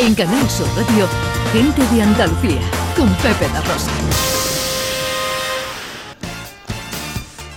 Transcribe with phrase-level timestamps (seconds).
[0.00, 1.08] En Canal Sur Radio,
[1.52, 2.60] Gente de Andalucía,
[2.96, 3.90] con Pepe La Rosa.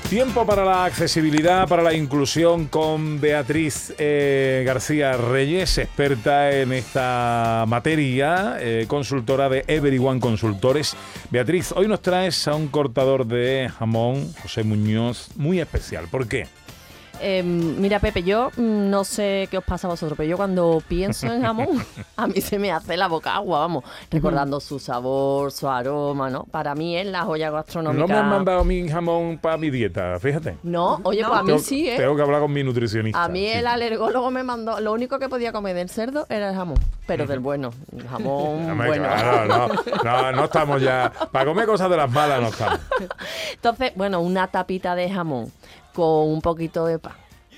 [0.10, 7.66] Tiempo para la accesibilidad, para la inclusión con Beatriz eh, García Reyes, experta en esta
[7.68, 10.96] materia, eh, consultora de Everyone Consultores.
[11.30, 16.08] Beatriz, hoy nos traes a un cortador de jamón, José Muñoz, muy especial.
[16.10, 16.48] ¿Por qué?
[17.22, 20.82] Em, mira, Pepe, yo mm, no sé qué os pasa a vosotros, pero yo cuando
[20.88, 21.68] pienso en jamón,
[22.18, 26.44] a mí se me hace la boca agua, vamos, recordando su sabor, su aroma, ¿no?
[26.46, 28.02] Para mí es la joya gastronómica.
[28.02, 30.58] No me han mandado mi jamón para mi dieta, fíjate.
[30.64, 31.98] No, oye, pues a mí Tengo- sí, ¿eh?
[31.98, 33.24] Tengo que hablar con mi nutricionista.
[33.24, 33.52] A mí sí.
[33.58, 37.28] el alergólogo me mandó, lo único que podía comer del cerdo era el jamón, pero
[37.28, 38.94] del bueno, el jamón bueno.
[39.04, 41.12] claro, no, no, no estamos ya.
[41.32, 42.80] Para comer cosas de las malas no estamos.
[43.54, 45.52] Entonces, bueno, una tapita de jamón
[45.94, 47.14] con un poquito de pan,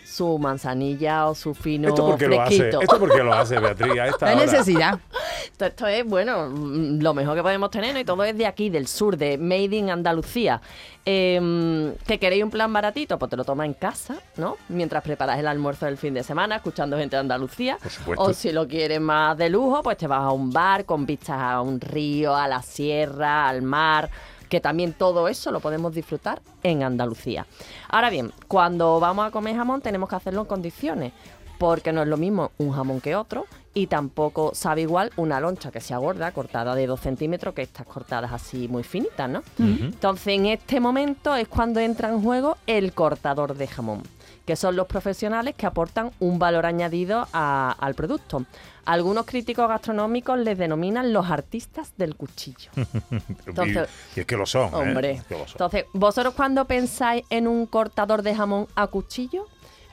[0.05, 2.55] su manzanilla o su fino ¿Esto por qué lo hace?
[2.57, 2.81] fresquito.
[2.81, 3.99] ¿Esto por qué lo hace, Beatriz?
[3.99, 4.45] A esta No hay hora?
[4.51, 4.99] necesidad.
[5.43, 7.99] Esto, esto es, bueno, mm, lo mejor que podemos tener, ¿no?
[7.99, 10.61] Y todo es de aquí, del sur, de Made in Andalucía.
[11.05, 13.19] Eh, ¿Que queréis un plan baratito?
[13.19, 14.57] Pues te lo tomas en casa, ¿no?
[14.69, 17.77] Mientras preparas el almuerzo del fin de semana, escuchando gente de Andalucía.
[17.81, 18.23] Por supuesto.
[18.23, 21.37] O si lo quieres más de lujo, pues te vas a un bar con vistas
[21.39, 24.09] a un río, a la sierra, al mar
[24.53, 27.47] que también todo eso lo podemos disfrutar en Andalucía.
[27.89, 31.11] Ahora bien, cuando vamos a comer jamón tenemos que hacerlo en condiciones,
[31.57, 35.71] porque no es lo mismo un jamón que otro y tampoco sabe igual una loncha
[35.71, 39.41] que sea gorda, cortada de 2 centímetros, que estas cortadas así muy finitas, ¿no?
[39.57, 44.03] Entonces en este momento es cuando entra en juego el cortador de jamón,
[44.45, 48.45] que son los profesionales que aportan un valor añadido a- al producto.
[48.85, 52.69] Algunos críticos gastronómicos les denominan los artistas del cuchillo.
[53.47, 54.67] Entonces- y, y es que lo son.
[54.73, 54.75] ¿eh?
[54.75, 55.53] Hombre, Es que lo son.
[55.53, 59.47] entonces, vosotros cuando pensáis en un cortador de jamón a cuchillo,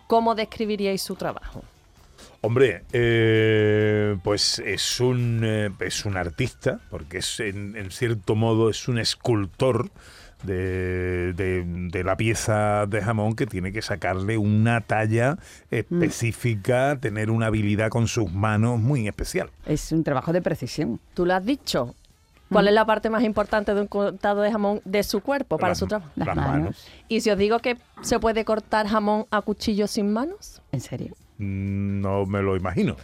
[0.09, 1.63] ¿cómo describiríais su trabajo?
[2.43, 8.71] Hombre, eh, pues es un, eh, es un artista, porque es en, en cierto modo
[8.71, 9.91] es un escultor
[10.43, 15.37] de, de- de la pieza de jamón que tiene que sacarle una talla
[15.71, 19.51] específica, tener una habilidad con sus manos muy especial.
[19.67, 21.01] Es un trabajo de precisión.
[21.15, 21.95] Tú lo has dicho.
[22.51, 25.71] ¿Cuál es la parte más importante de un cortador de jamón de su cuerpo para
[25.71, 26.11] Las- su trabajo?
[26.17, 26.53] Las las manos.
[26.53, 26.87] manos.
[27.09, 31.15] Y si os digo que se puede cortar jamón a cuchillo sin manos, ¿En serio?
[31.39, 32.97] Mm, No me lo imagino.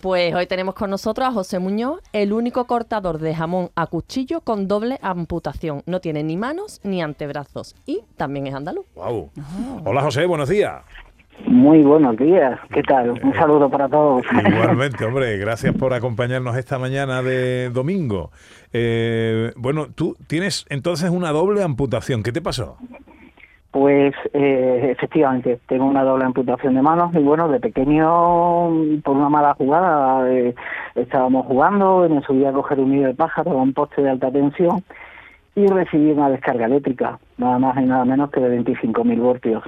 [0.00, 4.40] Pues hoy tenemos con nosotros a José Muñoz, el único cortador de jamón a cuchillo
[4.40, 5.82] con doble amputación.
[5.86, 8.86] No tiene ni manos ni antebrazos y también es andaluz.
[8.94, 9.30] Wow.
[9.84, 10.82] Hola José, buenos días.
[11.46, 13.10] Muy buenos días, ¿qué tal?
[13.10, 14.22] Un saludo para todos.
[14.46, 18.30] Igualmente, hombre, gracias por acompañarnos esta mañana de domingo.
[18.72, 22.22] Eh, bueno, tú tienes entonces una doble amputación.
[22.22, 22.76] ¿Qué te pasó?
[23.72, 28.68] Pues eh, efectivamente, tengo una doble amputación de manos y bueno, de pequeño,
[29.04, 30.54] por una mala jugada, eh,
[30.96, 34.10] estábamos jugando y me subí a coger un nido de pájaro a un poste de
[34.10, 34.82] alta tensión
[35.54, 39.62] y recibí una descarga eléctrica, nada más y nada menos que de 25.000 voltios.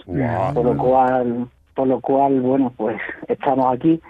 [0.52, 4.00] Por lo cual, por lo cual, bueno, pues estamos aquí.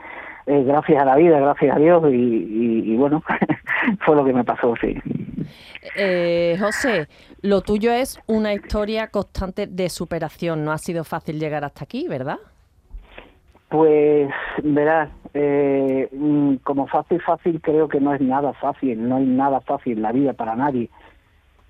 [0.47, 3.23] eh, gracias a la vida, gracias a Dios y, y- y bueno,
[4.01, 4.97] fue lo que me pasó, sí.
[5.97, 7.09] Eh, José,
[7.43, 10.65] lo tuyo es una historia constante de superación.
[10.65, 12.39] No ha sido fácil llegar hasta aquí, ¿verdad?
[13.69, 14.31] Pues
[14.63, 19.61] verás, eh, mm, como fácil, fácil creo que no es nada fácil, no hay nada
[19.63, 20.91] fácil en la vida para nadie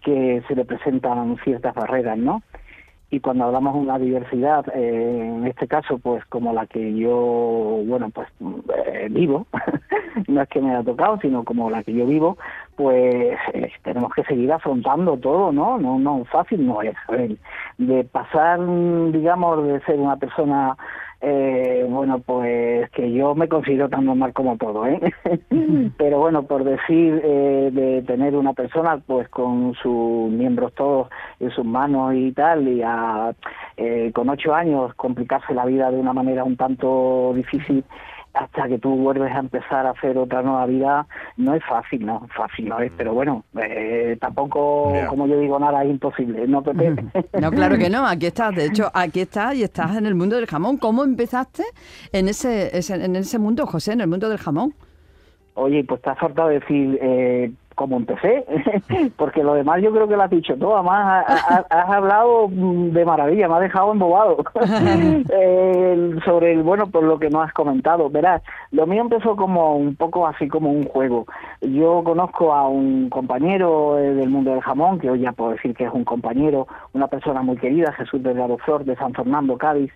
[0.02, 2.42] que se le presentan ciertas barreras, ¿no?
[3.10, 7.82] Y cuando hablamos de una diversidad, eh, en este caso, pues como la que yo,
[7.86, 8.26] bueno, pues
[8.84, 9.46] eh, vivo,
[10.28, 12.38] no es que me haya tocado, sino como la que yo vivo,
[12.82, 15.78] pues eh, tenemos que seguir afrontando todo, ¿no?
[15.78, 16.96] No, no fácil no es.
[17.78, 18.58] De pasar,
[19.12, 20.76] digamos, de ser una persona
[21.24, 25.00] eh, bueno, pues que yo me considero tan normal como todo, ¿eh?
[25.96, 31.50] Pero bueno, por decir eh, de tener una persona pues con sus miembros todos en
[31.52, 33.32] sus manos y tal, y a,
[33.76, 37.84] eh, con ocho años complicarse la vida de una manera un tanto difícil
[38.34, 41.06] hasta que tú vuelves a empezar a hacer otra nueva vida,
[41.36, 45.84] no es fácil, no, fácil no es, pero bueno, eh, tampoco, como yo digo, nada
[45.84, 46.94] es imposible, ¿no, Pepe?
[47.40, 48.06] No, claro que no.
[48.06, 48.54] Aquí estás.
[48.54, 50.78] De hecho, aquí estás y estás en el mundo del jamón.
[50.78, 51.62] ¿Cómo empezaste
[52.12, 54.74] en ese, ese- en ese mundo, José, en el mundo del jamón?
[55.54, 57.52] Oye, pues te has faltado decir eh,
[57.82, 58.44] cómo empecé,
[59.16, 60.76] porque lo demás yo creo que lo has dicho todo.
[60.76, 64.36] Además, ha- ha- has hablado mm, de maravilla, me has dejado embobado
[65.28, 68.08] Eh, sobre, el, bueno, por lo que no has comentado.
[68.08, 71.26] Verás, lo mío empezó como un poco así como un juego.
[71.60, 75.74] Yo conozco a un compañero eh, del mundo del jamón, que hoy ya puedo decir
[75.74, 79.92] que es un compañero, una persona muy querida, Jesús Delgado Flor, de San Fernando, Cádiz,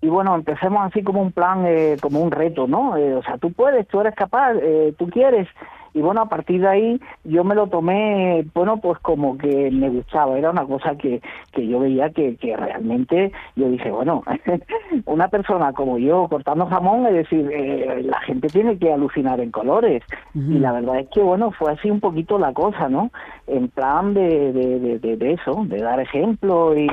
[0.00, 2.96] y bueno, empecemos así como un plan, eh, como un reto, ¿no?
[2.96, 5.46] Eh, o sea, tú puedes, tú eres capaz, eh, tú quieres,
[5.94, 9.88] y bueno, a partir de ahí yo me lo tomé, bueno, pues como que me
[9.90, 11.20] gustaba, era una cosa que,
[11.52, 14.22] que yo veía que, que realmente, yo dije, bueno,
[15.06, 19.50] una persona como yo cortando jamón, es decir, eh, la gente tiene que alucinar en
[19.50, 20.02] colores,
[20.34, 23.10] y la verdad es que, bueno, fue así un poquito la cosa, ¿no?
[23.46, 26.88] En plan de, de, de, de eso, de dar ejemplo y,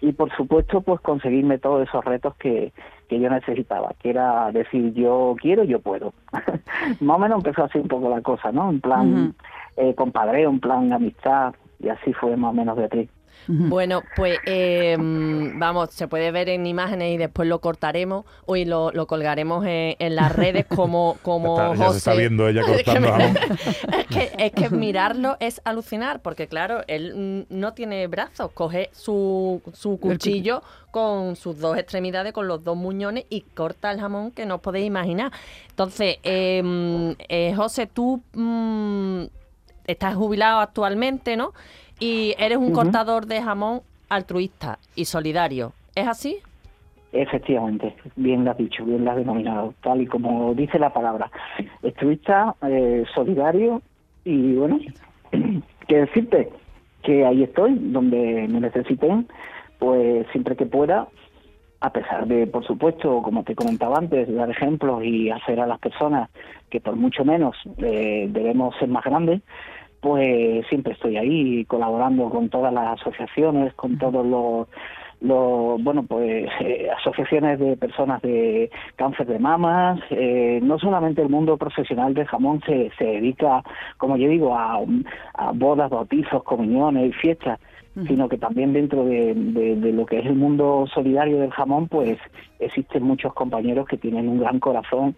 [0.00, 2.72] y por supuesto, pues conseguirme todos esos retos que,
[3.10, 6.14] que yo necesitaba, que era decir yo quiero, yo puedo.
[7.00, 8.70] más o menos empezó así un poco la cosa, ¿no?
[8.70, 9.34] En plan
[9.76, 13.10] eh, compadreo, en plan amistad, y así fue más o menos Beatriz.
[13.46, 18.24] Bueno, pues eh, vamos, se puede ver en imágenes y después lo cortaremos
[18.54, 21.92] y lo, lo colgaremos en, en, las redes como, como está, ya José.
[21.92, 23.36] se está viendo ella cortando jamón.
[23.98, 29.62] es, que, es que mirarlo es alucinar, porque claro, él no tiene brazos, coge su,
[29.72, 34.46] su cuchillo con sus dos extremidades, con los dos muñones y corta el jamón que
[34.46, 35.32] no os podéis imaginar.
[35.68, 39.24] Entonces, eh, eh, José, tú mm,
[39.86, 41.52] estás jubilado actualmente, ¿no?
[42.00, 45.72] Y eres un cortador de jamón altruista y solidario.
[45.94, 46.38] ¿Es así?
[47.12, 51.30] Efectivamente, bien lo has dicho, bien lo has denominado, tal y como dice la palabra.
[51.82, 53.82] Estruista, eh, solidario
[54.24, 54.78] y bueno,
[55.88, 56.50] qué decirte,
[57.02, 59.26] que ahí estoy, donde me necesiten,
[59.78, 61.08] pues siempre que pueda,
[61.80, 65.80] a pesar de, por supuesto, como te comentaba antes, dar ejemplos y hacer a las
[65.80, 66.30] personas
[66.68, 69.42] que por mucho menos eh, debemos ser más grandes,
[70.00, 74.68] pues siempre estoy ahí colaborando con todas las asociaciones, con todos los
[75.20, 81.28] los bueno pues eh, asociaciones de personas de cáncer de mamas eh, no solamente el
[81.28, 83.62] mundo profesional del jamón se, se dedica
[83.98, 84.80] como yo digo a,
[85.34, 87.60] a bodas bautizos comuniones y fiestas
[88.06, 91.88] sino que también dentro de, de, de, lo que es el mundo solidario del jamón
[91.88, 92.16] pues
[92.58, 95.16] existen muchos compañeros que tienen un gran corazón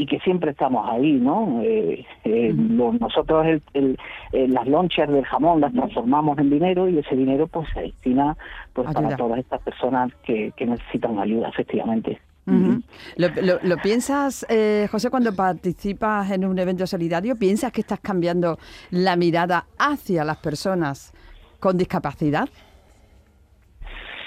[0.00, 1.60] y que siempre estamos ahí, ¿no?
[1.62, 3.98] Eh, eh, lo, nosotros el, el,
[4.32, 8.34] eh, las lonchas del jamón las transformamos en dinero y ese dinero pues se destina
[8.72, 9.02] pues Ayuda.
[9.02, 12.18] para todas estas personas que, que necesitan ayuda, efectivamente.
[12.46, 12.82] Uh -huh.
[13.16, 17.36] ¿Lo, lo, lo, piensas, eh, José, cuando participas en un evento solidario?
[17.36, 18.56] ¿Piensas que estás cambiando
[18.90, 21.12] la mirada hacia las personas
[21.58, 22.48] con discapacidad?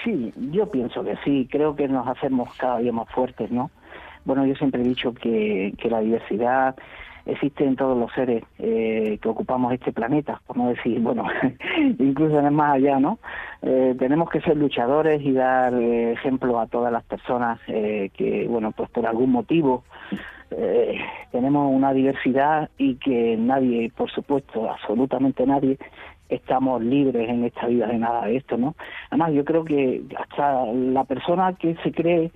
[0.04, 1.48] Sí, yo pienso que sí.
[1.50, 3.72] Creo que nos hacemos cada día más fuertes, ¿no?
[4.24, 6.76] Bueno, yo siempre he dicho que, que la diversidad
[7.26, 11.24] existe en todos los seres eh, que ocupamos este planeta, por no decir, bueno,
[11.98, 13.18] incluso en el más allá, ¿no?
[13.62, 18.46] Eh, tenemos que ser luchadores y dar eh, ejemplo a todas las personas eh, que,
[18.48, 19.84] bueno, pues por algún motivo
[21.32, 25.78] tenemos una diversidad y que nadie, por supuesto, absolutamente nadie,
[26.28, 28.74] estamos libres en esta vida de nada de esto, ¿no?
[29.10, 32.30] Además, yo creo que hasta la persona que se cree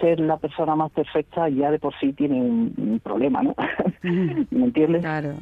[0.00, 3.54] ser la persona más perfecta ya de por sí tiene un, un problema, ¿no?
[4.02, 5.02] ¿Me entiendes?
[5.02, 5.34] Claro.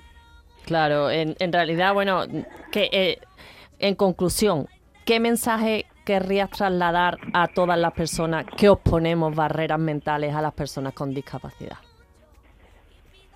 [0.67, 2.21] Claro, en, en realidad, bueno,
[2.71, 3.19] que eh,
[3.79, 4.67] en conclusión,
[5.05, 10.53] ¿qué mensaje querrías trasladar a todas las personas que os ponemos barreras mentales a las
[10.53, 11.79] personas con discapacidad?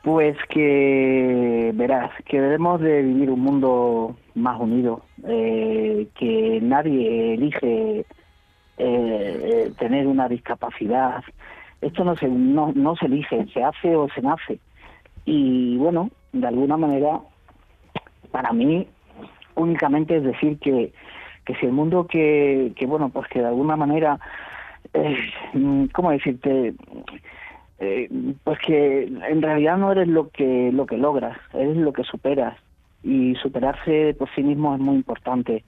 [0.04, 8.04] Pues que, verás, que debemos de vivir un mundo más unido, eh, que nadie elige
[8.76, 11.24] eh, tener una discapacidad.
[11.80, 14.58] Esto no se, no, no se elige, se hace o se nace.
[15.24, 17.20] Y bueno, de alguna manera,
[18.30, 18.86] para mí,
[19.54, 20.92] únicamente es decir que,
[21.46, 24.20] que si el mundo que, que, bueno, pues que de alguna manera,
[24.92, 25.16] eh,
[25.94, 26.74] ¿cómo decirte?
[27.80, 28.08] Eh,
[28.44, 32.56] pues que en realidad no eres lo que lo que logras, eres lo que superas
[33.02, 35.64] y superarse por sí mismo es muy importante.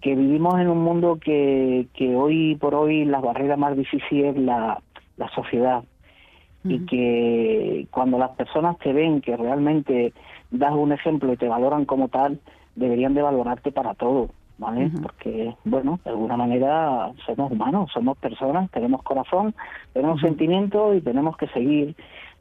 [0.00, 4.36] Que vivimos en un mundo que, que hoy por hoy la barrera más difícil es
[4.36, 4.80] la,
[5.16, 6.74] la sociedad uh -huh.
[6.74, 10.12] y que cuando las personas te ven que realmente
[10.50, 12.38] das un ejemplo y te valoran como tal,
[12.74, 14.86] deberían de valorarte para todo, ¿vale?
[14.86, 15.02] Uh -huh.
[15.02, 19.54] Porque, bueno, de alguna manera somos humanos, somos personas, tenemos corazón,
[19.92, 20.28] tenemos uh -huh.
[20.28, 21.94] sentimientos y tenemos que seguir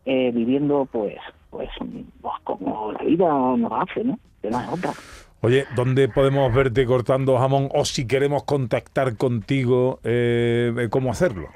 [0.06, 1.18] eh, viviendo, pues,
[1.50, 1.70] pues,
[2.22, 4.20] pues, como la vida nos hace, ¿no?
[4.42, 4.92] De una otra.
[5.42, 11.50] Oye, ¿dónde podemos verte cortando jamón o si queremos contactar contigo, eh, cómo hacerlo?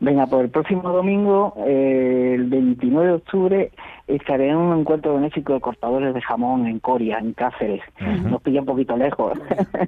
[0.00, 3.70] Venga, pues el próximo domingo, eh, el 29 de octubre,
[4.16, 7.82] estaré en un encuentro benéfico de cortadores de jamón en Coria, en Cáceres.
[8.24, 9.38] Nos pilla un poquito lejos.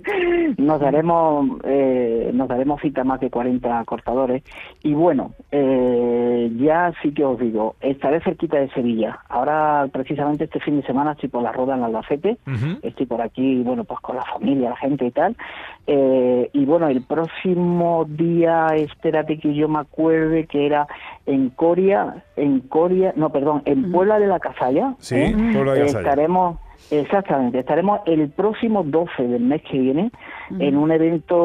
[0.58, 4.42] nos daremos eh, nos daremos cita más de 40 cortadores.
[4.82, 9.20] Y bueno, eh, ya sí que os digo, estaré cerquita de Sevilla.
[9.28, 12.38] Ahora, precisamente este fin de semana, estoy por la rueda en Albacete.
[12.46, 12.78] Ujú.
[12.82, 15.36] Estoy por aquí, bueno, pues con la familia, la gente y tal.
[15.86, 20.86] Eh, y bueno, el próximo día, espérate que yo me acuerde que era
[21.26, 24.94] en Coria, en Coria, no, perdón, en Puebla de la Casalla.
[24.98, 25.34] Sí, ¿eh?
[25.52, 26.00] Puebla de Casalla.
[26.00, 26.58] Estaremos,
[26.90, 30.10] exactamente, estaremos el próximo 12 del mes que viene
[30.58, 31.36] en un evento,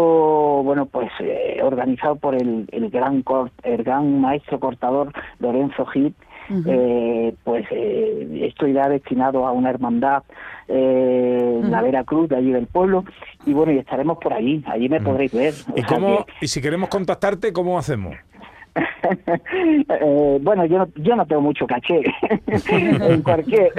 [0.63, 6.13] bueno, pues eh, organizado por el, el gran cor- el gran maestro cortador Lorenzo Gil.
[6.65, 10.23] Eh, pues eh, esto irá destinado a una hermandad
[10.69, 13.03] eh, en la Veracruz de allí del pueblo
[13.45, 16.61] y bueno y estaremos por allí allí me podréis ver ¿Y, cómo, que- y si
[16.61, 18.15] queremos contactarte, ¿cómo hacemos?
[19.89, 22.01] Eh, bueno, yo no, yo no tengo mucho caché
[22.47, 23.71] en cualquier.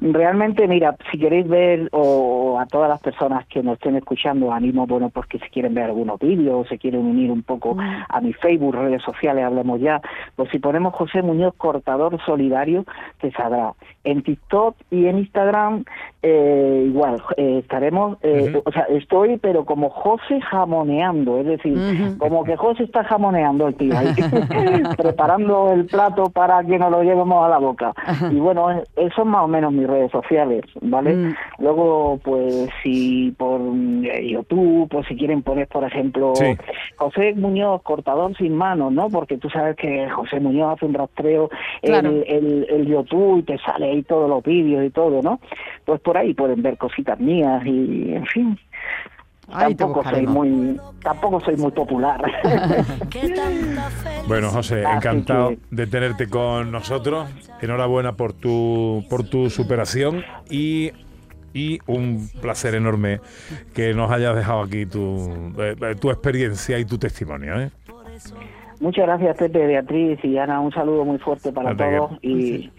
[0.00, 4.86] Realmente, mira, si queréis ver o a todas las personas que nos estén escuchando, animo,
[4.86, 8.20] bueno, pues que si quieren ver algunos vídeos o se quieren unir un poco a
[8.20, 10.00] mi Facebook, redes sociales, hablemos ya,
[10.36, 12.84] pues si ponemos José Muñoz Cortador Solidario,
[13.20, 13.72] te saldrá.
[14.10, 15.84] En TikTok y en Instagram,
[16.22, 21.76] eh, igual, eh, estaremos, eh, o sea, estoy, pero como José jamoneando, es decir,
[22.18, 24.08] como que José está jamoneando el tío ahí,
[24.96, 27.92] preparando el plato para que nos lo llevemos a la boca.
[28.30, 31.14] Y bueno, eso son más o menos mis redes sociales, ¿vale?
[31.14, 31.34] Mm.
[31.58, 36.56] Luego, pues si por eh, YouTube, pues si quieren poner, por ejemplo, Sí.
[36.96, 39.08] José Muñoz, cortador sin manos, ¿no?
[39.08, 41.50] Porque tú sabes que José Muñoz hace un rastreo
[41.82, 42.10] Claro.
[42.10, 45.40] el, el, el YouTube y te sale ahí todos los vídeos y todo, ¿no?
[45.84, 48.58] Pues por ahí pueden ver cositas mías y, en fin.
[49.50, 52.20] Ahí tampoco soy muy tampoco soy muy popular
[54.28, 57.28] Bueno, José, encantado que- de tenerte con nosotros.
[57.62, 60.90] Enhorabuena por tu, por tu superación y,
[61.54, 63.20] y un placer enorme
[63.74, 67.58] que nos hayas dejado aquí tu, eh, tu experiencia y tu testimonio.
[67.60, 67.70] ¿eh?
[68.80, 72.70] muchas gracias Pepe Beatriz y Ana un saludo muy fuerte para que- todos y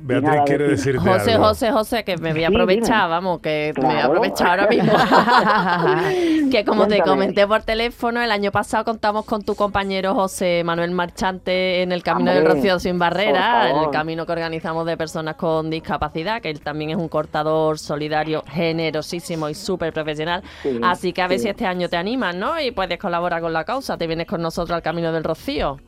[0.00, 1.44] Beatriz nada, quiere decir- decirte José, algo.
[1.46, 4.92] José, José, que me voy a aprovechar, vamos, que me voy a aprovechar ahora mismo.
[6.50, 10.90] que como te comenté por teléfono, el año pasado contamos con tu compañero José Manuel
[10.92, 15.70] Marchante en el Camino del Rocío sin barrera, el camino que organizamos de personas con
[15.70, 20.42] discapacidad, que él también es un cortador solidario generosísimo y súper profesional.
[20.62, 21.44] Sí, Así que a ver sí.
[21.44, 22.60] si este año te animas, ¿no?
[22.60, 25.78] Y puedes colaborar con la causa, te vienes con nosotros al Camino del Rocío.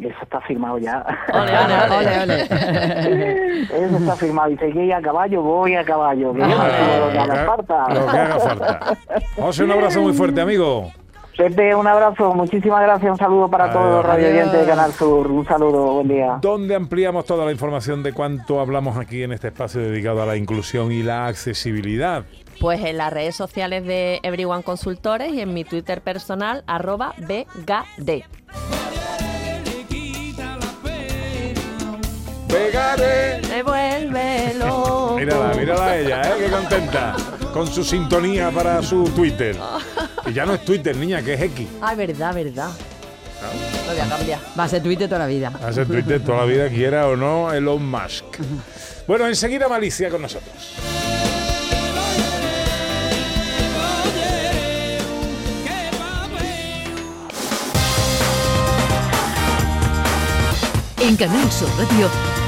[0.00, 1.96] Eso está firmado ya Ole, ole, ole.
[1.96, 3.62] Ole, ole.
[3.86, 6.46] eso está firmado y ir a caballo voy a caballo que lo
[7.12, 8.96] que haga falta lo que haga falta.
[9.36, 10.90] José, un abrazo muy fuerte, amigo.
[11.36, 13.76] Pepe un abrazo muchísimas gracias un saludo para Adiós.
[13.76, 14.66] todos los radio oyentes de.
[14.66, 19.24] Canal Sur un saludo buen día donde ampliamos toda la información de cuánto hablamos aquí
[19.24, 22.24] en este espacio dedicado a la inclusión y la accesibilidad.
[22.60, 28.22] Pues en las redes sociales de Everyone Consultores y en mi Twitter personal, arroba BGD.
[32.54, 33.40] Pegaré.
[33.48, 35.16] Me vuelve loco.
[35.18, 36.34] Mírala, mírala a ella, ¿eh?
[36.38, 37.16] Qué contenta.
[37.52, 39.56] Con su sintonía para su Twitter.
[40.26, 41.68] Y ya no es Twitter, niña, que es X.
[41.80, 42.70] Ay, verdad, verdad.
[43.86, 44.40] Lo voy a cambiar.
[44.58, 45.52] Va a ser Twitter toda la vida.
[45.62, 48.24] Hace Twitter toda la vida, quiera o no, Elon Musk.
[49.06, 50.76] Bueno, enseguida Malicia con nosotros.
[61.00, 62.08] En Canal Sur Radio,